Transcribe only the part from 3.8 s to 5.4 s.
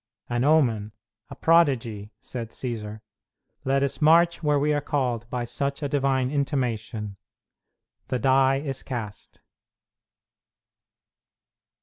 us march where we are called